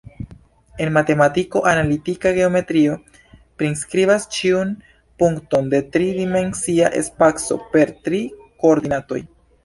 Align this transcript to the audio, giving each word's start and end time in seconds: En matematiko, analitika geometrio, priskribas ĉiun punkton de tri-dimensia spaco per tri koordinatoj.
En 0.83 0.89
matematiko, 0.93 1.59
analitika 1.71 2.29
geometrio, 2.37 2.95
priskribas 3.61 4.25
ĉiun 4.37 4.71
punkton 5.23 5.69
de 5.73 5.81
tri-dimensia 5.97 6.89
spaco 7.09 7.59
per 7.75 7.93
tri 8.09 8.23
koordinatoj. 8.65 9.21